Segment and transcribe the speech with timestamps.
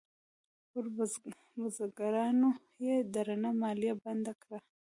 [0.69, 0.85] پر
[1.55, 2.49] بزګرانو
[2.85, 4.57] یې درنه مالیه بنده کړه.